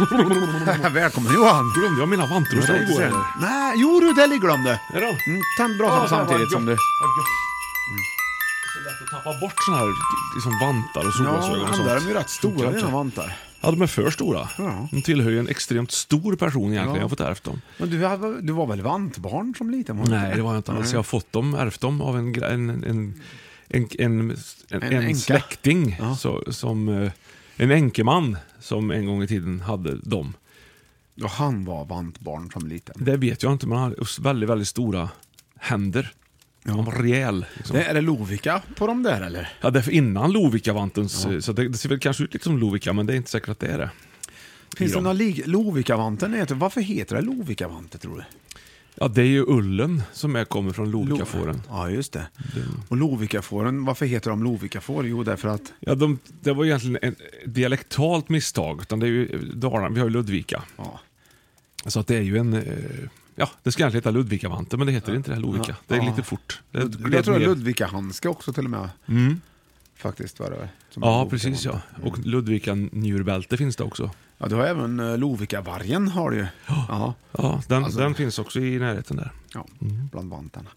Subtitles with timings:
[0.92, 1.72] Välkommen Johan!
[1.76, 3.40] Glömde jag mina dig igår eller?
[3.40, 4.80] Nej, jo du, där ligger de det.
[4.94, 5.06] Ja då.
[5.06, 6.76] Mm, tänd brasan samtidigt som du...
[6.76, 6.80] Så
[8.84, 9.86] lätt att tappa bort såna här
[10.34, 11.88] liksom vantar och solglasögon Ja, och sånt.
[11.88, 13.36] där är de ju rätt stora dina vantar.
[13.60, 14.48] Ja, de är för stora.
[14.58, 14.88] Ja.
[14.92, 16.88] De tillhör ju en extremt stor person egentligen.
[16.90, 16.96] Ja.
[16.96, 17.60] Jag har fått ärvt dem.
[17.78, 19.98] Men du, hade- du var väl vantbarn som liten?
[19.98, 20.92] var du Nej, det var jag inte alls.
[20.92, 23.14] Jag har fått dem, ärvt dem av en, gra- en, en, en,
[23.68, 24.30] en, en,
[24.70, 25.18] en, En en änka.
[25.18, 25.96] släkting.
[26.00, 26.16] Ja.
[26.16, 27.10] Så, som, eh,
[27.60, 30.34] en enkeman som en gång i tiden hade dem.
[31.22, 32.94] Och han var vantbarn som liten.
[32.98, 35.08] Det vet jag inte, men han hade väldigt, väldigt stora
[35.56, 36.12] händer.
[36.64, 37.46] Han var rejäl.
[37.56, 37.76] Liksom.
[37.76, 39.52] Det, är det Lovikka på dem där eller?
[39.60, 43.06] Ja, därför innan Lovikka-vantens, så det, det ser väl kanske ut lite som Lovikka, men
[43.06, 43.90] det är inte säkert att det är det.
[44.76, 45.46] Finns det.
[45.46, 46.54] Lovikkavanten heter...
[46.54, 48.24] Varför heter det Lovikkavante tror du?
[48.94, 51.62] Ja, det är ju ullen som är, kommer från Lovikkafåren.
[51.68, 52.26] Ja, just det.
[52.88, 55.06] Och Lovikkafåren, varför heter de Lovikkafår?
[55.06, 55.72] Jo, därför att...
[55.80, 60.06] Ja, de, det var egentligen ett dialektalt misstag, utan det är ju Dalarna, vi har
[60.06, 60.62] ju Ludvika.
[60.76, 61.00] Ja.
[61.86, 62.62] Så att det är ju en, eh,
[63.36, 65.76] ja, det ska egentligen heta Ludvikavante, men det heter inte det, Lovika.
[65.86, 66.10] Det är Ja.
[66.10, 66.60] lite fort.
[66.70, 67.48] Det Jag gled tror det är.
[67.48, 68.88] Ludvikahandske också till och med.
[69.96, 71.80] Faktiskt var det Ja, precis ja.
[72.02, 74.10] Och Ludvika njurbälte finns det också.
[74.42, 76.46] Ja, du har även uh, Lovikkavargen har du ju.
[76.68, 77.14] Ja.
[77.32, 79.32] Ja, den, Alltså- den finns också i närheten där.
[79.54, 79.66] ja,
[80.12, 80.70] bland vantarna.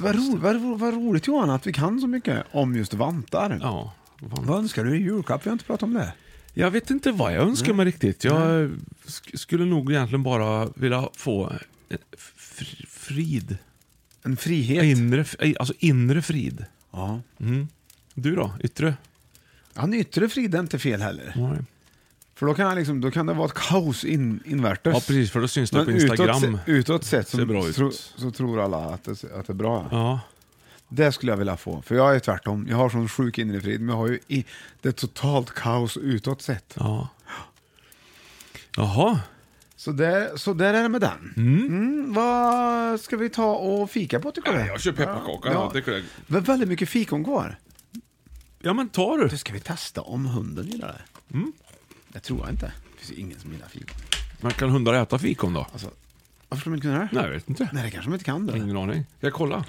[0.00, 3.58] Vad, ro, vad, vad roligt Johan att vi kan så mycket om just vantar.
[3.62, 3.92] Ja.
[4.20, 4.46] fan.
[4.46, 5.46] Vad önskar du i julklapp?
[5.46, 6.12] Vi har inte pratat om det.
[6.54, 8.24] Jag vet inte vad jag önskar mig riktigt.
[8.24, 8.70] Jag
[9.06, 11.52] sk- skulle nog egentligen bara vilja få
[12.88, 13.58] frid.
[14.22, 14.84] En frihet.
[14.84, 15.24] Inre,
[15.58, 16.64] alltså inre frid.
[16.90, 17.20] Ja.
[18.14, 18.52] Du då?
[18.60, 18.94] Yttre?
[19.74, 21.32] Ja, en yttre frid är inte fel heller.
[21.36, 21.58] Nej.
[22.36, 24.94] För då kan, liksom, då kan det vara ett kaos in, invärtes.
[24.94, 25.30] Ja, precis.
[25.30, 26.44] För då syns det Men på Instagram.
[26.44, 27.76] Utåt, utåt sett så, ut.
[27.76, 29.88] tro, så tror alla att det, att det är bra.
[29.90, 30.20] Ja.
[30.88, 31.82] Det skulle jag vilja få.
[31.82, 32.66] För jag är tvärtom.
[32.70, 34.44] Jag har sån sjuk inre frid, men jag har ju i,
[34.80, 36.74] det är totalt kaos utåt sett.
[36.78, 37.08] ja.
[38.76, 39.20] Jaha.
[39.76, 41.34] Så där, så där är det med den.
[41.36, 44.58] Mm, vad ska vi ta och fika på tycker du?
[44.66, 45.52] Jag kör pepparkaka.
[45.52, 45.70] Ja.
[45.74, 46.34] Det.
[46.34, 47.58] Har väldigt mycket fikon kvar.
[48.58, 49.28] Ja, men ta du.
[49.28, 51.34] Det ska vi testa om hunden gillar det.
[51.34, 51.52] Mm.
[52.08, 52.66] Det tror jag inte.
[52.66, 53.96] Det finns ju ingen som gillar fikon.
[54.40, 55.66] Men kan hundar äta fikon då?
[55.72, 55.90] Alltså,
[56.48, 57.08] varför skulle de inte kunna det?
[57.12, 57.68] Nej, jag vet inte.
[57.72, 58.46] Nej, det kanske de inte kan.
[58.46, 58.58] Det.
[58.58, 59.04] Ingen aning.
[59.20, 59.64] Jag kolla?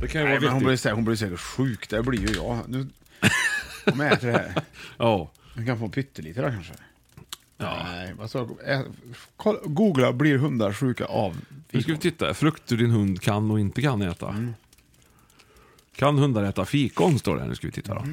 [0.00, 0.92] Det kan ju Nej, vara men hon, blir, viktigt.
[0.92, 1.88] hon blir säkert sjuk.
[1.90, 2.58] Det blir ju jag.
[2.68, 2.86] Nu,
[3.92, 4.54] om jag äter det här.
[4.98, 5.30] Ja.
[5.54, 6.72] Du kan få pyttelite då kanske.
[7.56, 7.82] Ja.
[7.92, 8.84] Nej, vad sa ä,
[9.36, 11.36] kolla, Googla, blir hundar sjuka av
[11.70, 12.34] Nu ska vi titta.
[12.34, 14.28] Frukter din hund kan och inte kan äta.
[14.28, 14.54] Mm.
[15.96, 17.46] Kan hundar äta fikon, står det.
[17.46, 18.04] Nu ska vi titta då.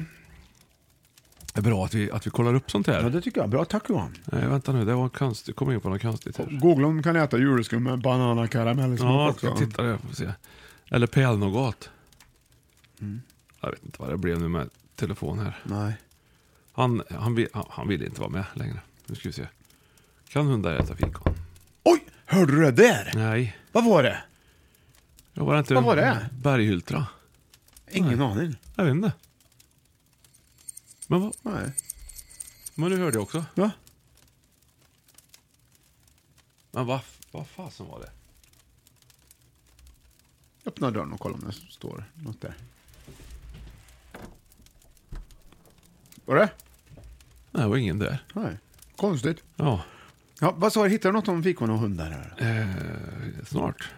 [1.58, 3.02] Det är bra att vi, att vi kollar upp sånt här.
[3.02, 3.50] Ja, det tycker jag.
[3.50, 4.14] Bra, tack Johan.
[4.24, 4.84] Nej, vänta nu.
[4.84, 5.48] Det var konstigt.
[5.48, 6.46] Jag kom in på något konstigt här.
[6.82, 9.46] De kan äta julskum med banan och karamellsmak Ja, jag också.
[9.46, 9.96] ska titta där.
[9.96, 10.32] Får se.
[10.90, 11.90] Eller pälnougat.
[13.00, 13.22] Mm.
[13.60, 15.58] Jag vet inte vad det blev nu med telefon här.
[15.64, 15.92] Nej.
[16.72, 18.80] Han, han, vill, han, han vill inte vara med längre.
[19.06, 19.46] Nu ska vi se.
[20.28, 21.34] Kan hundar äta fikon?
[21.84, 23.12] Oj, hörde du det där?
[23.14, 23.56] Nej.
[23.72, 24.18] Vad var det?
[25.32, 26.30] Jag var inte Vad var det?
[26.42, 27.06] Berghyltra?
[27.90, 28.56] Ingen aning.
[28.74, 29.12] Jag vet inte.
[31.10, 31.72] Men, vad, Nej.
[32.74, 33.44] men du hörde jag också.
[33.54, 33.70] Va?
[36.70, 38.10] Men vad vad fasen var det?
[40.66, 42.54] Öppna dörren och kolla om det står något där.
[46.24, 46.50] Var det?
[47.50, 48.24] Nej, det var ingen där.
[48.34, 48.56] Nej.
[48.96, 49.42] Konstigt.
[49.56, 49.82] Ja,
[50.40, 50.90] Ja, vad sa du?
[50.90, 52.10] Hittar du något om fikon och hundar?
[52.10, 52.60] Här?
[52.60, 53.88] eh, snart.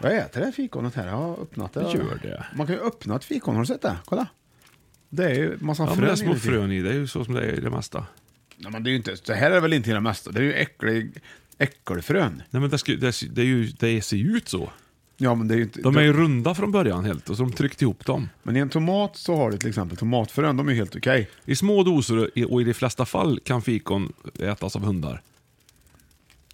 [0.00, 1.06] Jag äter det här fikonet här.
[1.06, 1.80] Jag har öppnat det.
[1.80, 2.46] Gör det.
[2.54, 3.54] Man kan ju öppna ett fikon.
[3.54, 3.96] Har du sett det?
[4.04, 4.26] Kolla.
[5.14, 6.40] Det är ju massa Ja, men frön det är små inuti.
[6.48, 6.82] frön i.
[6.82, 8.06] Det är ju så som det är i det mesta.
[8.56, 10.30] Nej, men det är ju inte, det här är väl inte det mesta.
[10.30, 11.12] Det är ju äcklig,
[11.58, 12.42] äckelfrön.
[12.50, 14.70] Nej, men det, ska, det, det, är ju, det ser ju ut så.
[15.16, 15.80] Ja, men det är ju inte...
[15.82, 18.28] De är ju runda från början helt och så har de tryckt ihop dem.
[18.42, 20.56] Men i en tomat så har du till exempel tomatfrön.
[20.56, 21.28] De är ju helt okej.
[21.44, 25.22] I små doser i- och i de flesta fall kan fikon ätas av hundar.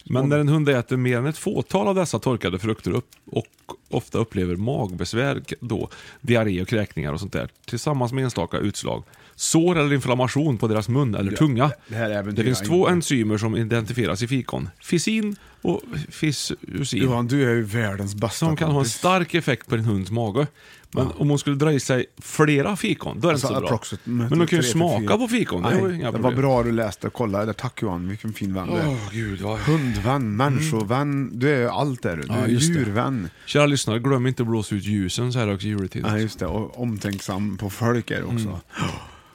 [0.05, 3.47] Men när en hund äter mer än ett fåtal av dessa torkade frukter upp och
[3.89, 5.89] ofta upplever magbesvär, då,
[6.21, 9.05] diarré och kräkningar och sånt där, tillsammans med enstaka utslag.
[9.35, 11.71] Sår eller inflammation på deras mun eller tunga.
[11.87, 14.69] det det finns två enzymer som identifieras i fikon.
[14.81, 17.03] Fisin och fisusin.
[17.03, 20.11] Johan, du är ju världens bästa Som kan ha en stark effekt på din hunds
[20.11, 20.47] mage.
[20.91, 23.97] Men om hon skulle dra i sig flera fikon, då är det Alltså, inte så
[24.05, 24.27] bra.
[24.29, 26.63] Men de kan ju smaka på fikon, det Nej, var ju inga det var bra
[26.63, 27.53] du läste och kollade.
[27.53, 28.89] Tack Johan, vilken fin vän du är.
[28.89, 29.59] Åh gud, vad...
[29.59, 32.23] Hundvän, människovän, du är ju allt där du.
[32.23, 32.53] Du Ja, är det.
[32.53, 33.31] djurvän.
[33.47, 36.05] Kära lyssnare, glöm inte att blåsa ut ljusen så här också i juletid.
[36.07, 36.47] Ja, just det.
[36.47, 38.49] Och omtänksam på folk är också.
[38.49, 38.91] Mm.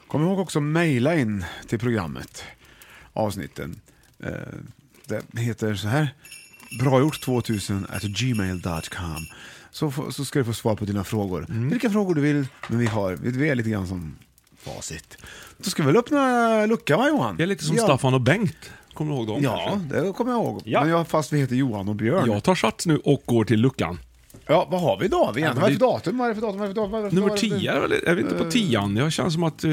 [0.08, 2.44] Kom ihåg också att mejla in till programmet,
[3.12, 3.80] avsnitten.
[4.18, 4.30] Eh,
[5.06, 6.14] Det heter så här,
[6.82, 9.26] bragjort2000 at gmail.com.
[9.70, 11.46] Så, så ska du få svar på dina frågor.
[11.48, 11.68] Mm.
[11.68, 14.16] Vilka frågor du vill, men vi har vi är lite grann som
[14.58, 15.18] facit.
[15.58, 17.36] Då ska vi väl öppna lucka va Johan?
[17.36, 17.82] Det är lite som ja.
[17.82, 18.70] Staffan och Bengt.
[18.94, 19.42] Kommer du ihåg dem?
[19.42, 20.00] Ja, kanske?
[20.00, 20.62] det kommer jag ihåg.
[20.64, 20.80] Ja.
[20.80, 22.30] Men jag, fast vi heter Johan och Björn.
[22.30, 23.98] Jag tar sats nu och går till luckan.
[24.46, 25.32] Ja, vad har vi då?
[25.34, 26.18] Vi vad är det det för datum?
[26.18, 26.58] Vad är det för datum?
[26.58, 26.90] Vad är det för datum?
[26.92, 27.50] Vad är det för Nummer datum?
[27.60, 28.96] 10, eller är vi inte på tian?
[28.96, 29.64] Jag känns som att...
[29.64, 29.72] Uh,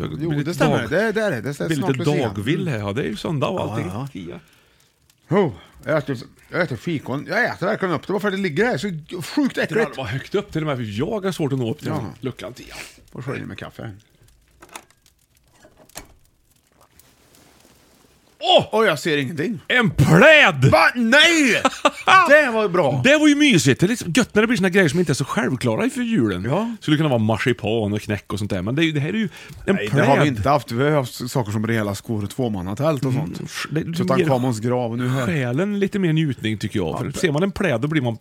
[0.00, 0.78] jag Jo, det stämmer.
[0.78, 1.40] Dag, Det, det är det.
[1.40, 2.28] Det är blir snart lite Lucia.
[2.28, 2.78] dagvill här.
[2.78, 3.86] Ja, det är ju söndag och allting.
[3.88, 4.08] Ja.
[4.12, 4.40] Tia.
[5.30, 5.52] Oh,
[5.84, 6.16] jag, äter,
[6.50, 7.26] jag äter fikon.
[7.28, 8.88] Jag äter verkligen upp det bara för att det ligger här så
[9.22, 9.96] sjukt Det äckligt.
[9.96, 12.04] var högt upp till och med, för jag har svårt att nå upp till Ja.
[12.20, 12.66] luckan 10.
[13.12, 13.90] Får skölja med kaffe.
[18.40, 18.68] Åh!
[18.72, 19.60] Åh, jag ser ingenting.
[19.68, 20.64] En pläd!
[20.72, 20.90] Va?
[20.94, 21.62] Nej!
[22.28, 23.00] det var ju bra.
[23.04, 23.80] Det var ju mysigt.
[23.80, 26.00] Det är liksom gött när det blir såna grejer som inte är så självklara för
[26.00, 26.44] julen.
[26.44, 26.76] Ja.
[26.80, 28.62] Skulle kunna vara marsipan och knäck och sånt där.
[28.62, 29.28] Men det, är det här är ju
[29.66, 30.02] en Nej, pläd.
[30.02, 30.72] det har vi inte haft.
[30.72, 33.40] Vi har haft saker som rejäla skor och tvåmannatält och sånt.
[33.70, 35.26] Det, det Tutankhamons grav och nu här.
[35.26, 36.98] Själen lite mer njutning tycker jag.
[36.98, 38.18] För ser man en pläd då blir man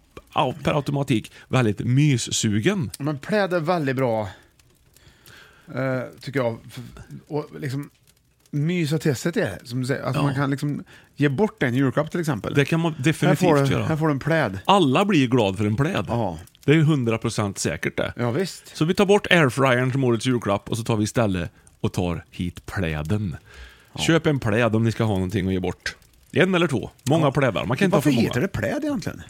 [0.63, 2.91] per automatik väldigt myssugen.
[2.99, 4.29] Men pläd är väldigt bra,
[5.75, 6.57] eh, tycker jag.
[7.27, 7.89] Och liksom
[8.51, 9.59] mysa till sig det.
[9.63, 10.21] Som du säger, att Ja.
[10.21, 10.83] man kan liksom
[11.15, 12.53] ge bort en julklapp till exempel.
[12.53, 13.85] Det kan man här, definitivt får du, göra.
[13.85, 14.59] här får du en pläd.
[14.65, 16.05] Alla blir glad för en pläd.
[16.07, 16.38] Ja.
[16.65, 18.13] Det är ju 100% säkert det.
[18.17, 18.77] Ja, visst.
[18.77, 21.51] Så vi tar bort airfryern som årets julklapp och så tar vi istället
[21.81, 23.35] och tar hit pläden.
[23.99, 25.95] Köp en pläd om ni ska ha någonting att ge bort.
[26.31, 26.89] En eller två.
[27.09, 27.65] Många plädar.
[27.65, 28.27] Man kan inte ha Varför för många.
[28.27, 29.21] heter det pläd egentligen?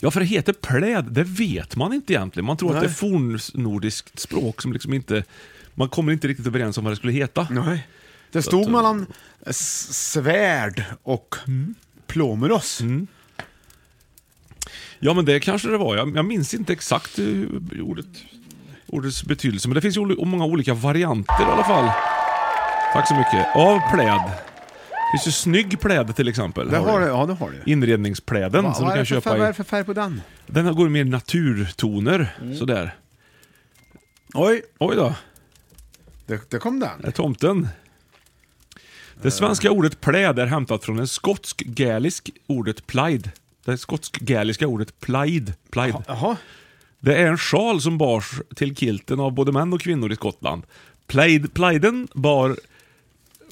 [0.00, 2.44] Ja, för det heter pläd, det vet man inte egentligen.
[2.46, 2.82] Man tror att Nej.
[2.84, 5.24] det är fornnordiskt språk som liksom inte...
[5.74, 7.46] Man kommer inte riktigt överens om vad det skulle heta.
[7.50, 7.86] Nej.
[8.32, 9.06] Det stod att- mellan
[9.46, 11.34] s- svärd och
[12.06, 12.80] plomeros.
[14.98, 15.96] Ja, men det kanske det var.
[15.96, 17.26] Jag, jag minns inte exakt eh,
[17.82, 18.06] ordet,
[18.86, 21.90] ordets betydelse, men det finns ju många olika varianter i alla fall.
[22.92, 23.56] Tack så mycket.
[23.56, 24.20] Av pläd.
[24.90, 26.70] Det finns ju snygg pläd till exempel.
[26.70, 27.04] Det har du.
[27.06, 27.70] det, ja, det har det.
[27.70, 29.48] Inredningspläden Va, som du kan det för färg, köpa vad är i.
[29.48, 30.22] det för färg på den?
[30.46, 32.56] Den går mer naturtoner, Mm.
[32.56, 32.94] sådär.
[34.34, 35.14] Oj, Oj då,
[36.26, 36.90] det, det kom den.
[37.00, 37.68] där är tomten.
[39.22, 43.30] Det svenska ordet pläd är hämtat från en skotsk-gälisk ordet plaid.
[43.64, 45.54] Det skotsk-gäliska ordet plaid.
[45.70, 45.94] plaid.
[46.06, 46.36] Jaha.
[47.00, 50.62] Det är en sjal som bars till kilten av både män och kvinnor i Skottland.
[51.06, 52.56] Plaid, plaiden bar,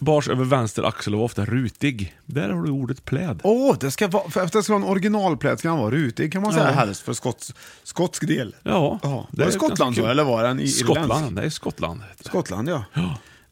[0.01, 2.15] bars över vänster axel och var ofta rutig.
[2.27, 3.41] Där har du ordet pläd.
[3.45, 6.33] Åh, det ska vara, för att det ska vara en originalpläd ska den vara rutig
[6.33, 6.71] kan man säga Ja.
[6.73, 8.55] helst för skots, skotsk del.
[8.63, 9.27] Ja, Ja.
[9.31, 10.05] det Var det Skottland kul.
[10.05, 11.37] eller var den i Skottland, irländsk?
[11.37, 12.01] det är Skottland.
[12.21, 12.85] Skottland, ja.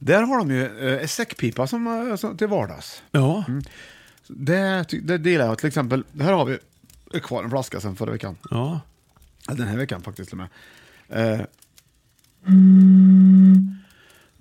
[0.05, 3.03] Där har de ju eh, säckpipa som, eh, som till vardags.
[3.11, 3.45] Ja,
[4.29, 6.05] Det, ty- det delar jag till exempel.
[6.21, 6.59] Här har vi
[7.21, 8.37] kvar en flaska sen förra veckan.
[8.51, 8.81] ja.
[9.47, 10.49] Den här veckan faktiskt till och
[11.09, 11.35] med.
[11.35, 11.47] Eh,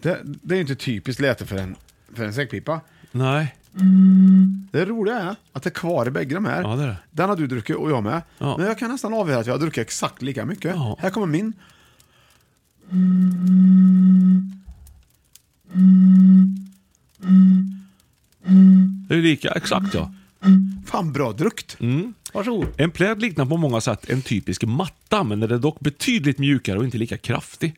[0.02, 1.75] det, det är inte typiskt läte för en,
[2.16, 2.81] för en säckpipa.
[3.12, 3.56] Nej.
[4.72, 6.62] Det roliga är att det är kvar i bägge de här.
[6.62, 6.98] Ja, det är det.
[7.12, 8.22] Den har du druckit och jag med.
[8.38, 8.58] Ja.
[8.58, 10.75] Men jag kan nästan avgöra att jag har druckit exakt lika mycket.
[10.75, 10.98] Ja.
[11.00, 11.53] Här kommer min.
[19.08, 20.13] Det är lika, exakt ja.
[20.86, 21.78] Fan bra druckt.
[21.80, 22.13] Mm.
[22.33, 22.67] Varsågod.
[22.77, 26.77] En pläd liknar på många sätt en typisk matta, men den är dock betydligt mjukare
[26.77, 27.75] och inte lika kraftig.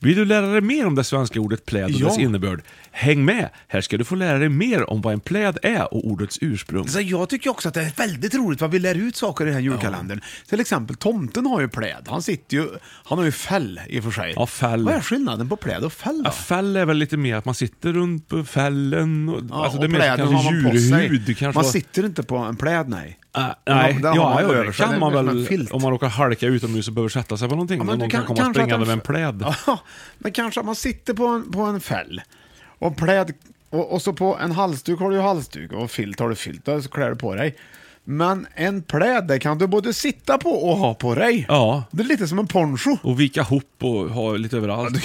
[0.00, 2.06] Vill du lära dig mer om det svenska ordet pläd och Ja.
[2.08, 2.62] dess innebörd?
[2.90, 3.48] Häng med!
[3.68, 6.88] Här ska du få lära dig mer om vad en pläd är och ordets ursprung.
[6.88, 9.46] Så jag tycker också att det är väldigt roligt vad vi lär ut saker i
[9.46, 10.20] den här julkalendern.
[10.48, 12.06] Till exempel tomten har ju pläd.
[12.08, 12.68] Han sitter ju,
[13.04, 14.32] han har ju fäll i och för sig.
[14.36, 14.84] Ja, fäll.
[14.84, 16.28] Vad är skillnaden på pläd och fäll då?
[16.28, 19.28] Ja, fäll är väl lite mer att man sitter runt på fällen.
[19.28, 21.36] Och, Ja, alltså och det är mer kanske djurhud.
[21.38, 23.18] Kanske Man sitter inte på en pläd, nej.
[23.36, 26.88] Äh, nej, ja, man ja, över det kan man väl om man råkar halka utomhus
[26.88, 27.78] och behöver sätta sig på någonting.
[27.78, 29.44] Ja, men någon du kan, komma springande med en pläd.
[29.66, 29.78] Ja,
[30.18, 32.20] men kanske att man sitter på en, på en fäll.
[32.78, 33.32] Och pläd,
[33.70, 36.82] och, och så på en halsduk har du halsduk och filt har du filt och
[36.82, 37.56] så klär du på dig.
[38.04, 41.44] Men en pläd, det kan du både sitta på och ha på dig.
[41.48, 41.84] Ja.
[41.90, 42.96] Det är lite som en poncho.
[43.02, 44.94] Och vika ihop och ha lite överallt.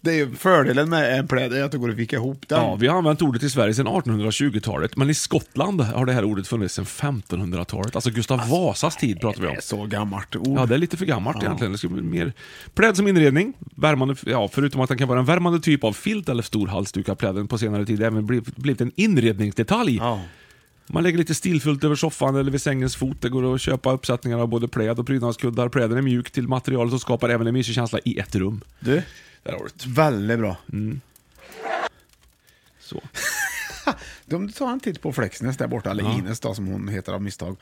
[0.00, 2.58] Det är ju fördelen med en pläd, är att det går att vika ihop den.
[2.60, 6.24] Ja, vi har använt ordet i Sverige sedan 1820-talet, men i Skottland har det här
[6.24, 7.94] ordet funnits sedan 1500-talet.
[7.96, 9.56] Alltså Gustav Vasas tid pratar vi Det om.
[9.56, 10.58] är så gammalt ord.
[10.58, 11.72] Ja, det är lite för gammalt egentligen.
[11.72, 12.32] Det ska bli mer
[12.74, 13.52] pläd som inredning.
[13.76, 17.08] Värmande, ja, förutom att den kan vara en värmande typ av filt eller stor halsduk
[17.08, 18.26] har pläden på senare tid även
[18.56, 19.96] blivit en inredningsdetalj.
[19.96, 20.20] Ja.
[20.90, 23.16] Man lägger lite stilfullt över soffan eller vid sängens fot.
[23.20, 25.68] Det går att köpa uppsättningar av både pläd och prydnadskuddar.
[25.68, 28.60] Pläden är mjuk till materialet och skapar även en mysig känsla i ett rum.
[28.80, 29.02] Du,
[29.42, 29.90] Där har du det.
[29.90, 30.56] väldigt bra.
[32.80, 33.02] Så.
[34.26, 37.22] Du tar en titt på Flexnäs där borta, eller Ines då, som hon heter av
[37.22, 37.56] misstag,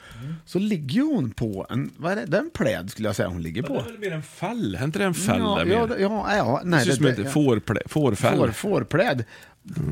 [0.45, 3.29] så ligger hon på en, vad är det, det är en pläd skulle jag säga
[3.29, 3.75] hon ligger Det på.
[3.81, 4.75] är väl mer en fäll?
[4.75, 6.85] Är inte det en fäll ja, där ja, det- ja, ja, Det nej.
[6.85, 8.39] ser ut som ett fårplä, fårfäll.
[8.39, 9.25] får, fårpläd.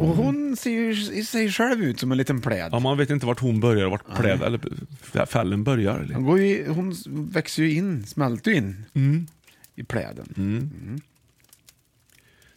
[0.01, 2.69] Och hon ser ju sig själv ut som en liten pläd.
[2.73, 4.61] Ja, man vet inte vart hon börjar och vart pläd, eller
[5.27, 5.99] fällen börjar.
[5.99, 6.15] Eller?
[6.15, 9.27] Hon, ju, hon växer ju in, smälter ju in Mm.
[9.75, 11.01] i pläden.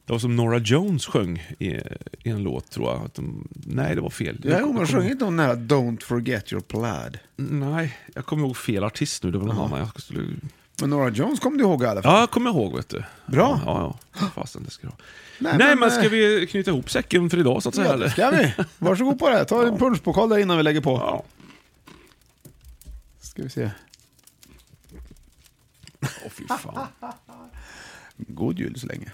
[0.07, 1.67] Det var som Nora Jones sjöng i,
[2.23, 3.09] i en låt, tror jag.
[3.15, 4.41] De, nej, det var fel.
[4.43, 7.19] Ja, hon har sjungit den här Don't forget your plaid.
[7.35, 9.31] Nej, jag kommer ihåg fel artist nu.
[9.31, 10.29] Det var någon annan jag skulle...
[10.81, 12.13] Men Nora Jones kom du ihåg i alla fall.
[12.13, 13.03] Ja, jag kommer ihåg, vet du.
[13.25, 13.61] Bra.
[13.65, 14.27] Ja, ja.
[14.35, 14.97] Fasen, det ska jag ha.
[15.39, 17.87] Nej, Nej, men, men, eh, ska vi knyta ihop säcken för idag, så att säga?
[17.87, 18.05] Ja, eller?
[18.05, 18.53] det ska vi.
[18.77, 19.45] Varsågod på det.
[19.45, 20.91] Ta en punschpokal där innan vi lägger på.
[20.91, 21.23] Ja.
[23.21, 23.69] Ska vi se.
[26.01, 26.87] Åh, fy fan.
[28.17, 29.11] God jul så länge.